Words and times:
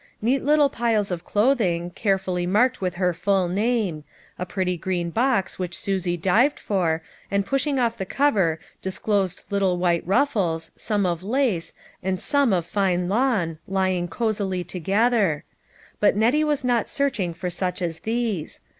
Neat 0.19 0.43
little 0.43 0.71
piles 0.71 1.11
of 1.11 1.23
clothing, 1.23 1.91
carefully 1.91 2.41
86 2.41 2.53
LITTLE 2.53 2.61
FISHEKS: 2.71 2.75
AND 2.75 2.75
THEIR 2.75 2.81
NETS. 2.81 2.81
marked 2.81 2.81
with 2.81 2.93
her 2.95 3.13
full 3.21 3.47
name; 3.49 4.03
a 4.39 4.45
pretty 4.47 4.75
green 4.77 5.09
box 5.11 5.59
which 5.59 5.77
Susie 5.77 6.17
'dived 6.17 6.57
for, 6.59 7.03
and 7.29 7.45
pushing 7.45 7.77
off 7.77 7.99
the 7.99 8.05
cover 8.07 8.59
disclosed 8.81 9.43
little 9.51 9.77
white 9.77 10.01
ruffles, 10.07 10.71
some 10.75 11.05
of 11.05 11.21
lace, 11.21 11.73
and 12.01 12.19
some 12.19 12.51
of 12.51 12.65
fine 12.65 13.09
lawn, 13.09 13.59
lying 13.67 14.07
cosily 14.07 14.63
together; 14.63 15.43
but 15.99 16.15
Nettie 16.15 16.43
was 16.43 16.63
not 16.65 16.89
searching 16.89 17.31
for 17.31 17.51
such 17.51 17.79
as 17.79 17.99
these. 17.99 18.59